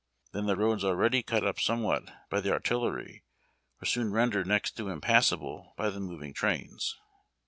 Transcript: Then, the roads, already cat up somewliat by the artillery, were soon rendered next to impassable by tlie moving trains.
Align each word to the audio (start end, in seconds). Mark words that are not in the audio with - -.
Then, 0.31 0.47
the 0.47 0.55
roads, 0.55 0.83
already 0.83 1.21
cat 1.21 1.45
up 1.45 1.57
somewliat 1.59 2.11
by 2.27 2.41
the 2.41 2.51
artillery, 2.51 3.23
were 3.79 3.85
soon 3.85 4.11
rendered 4.11 4.47
next 4.47 4.71
to 4.77 4.89
impassable 4.89 5.75
by 5.77 5.91
tlie 5.91 6.01
moving 6.01 6.33
trains. 6.33 6.97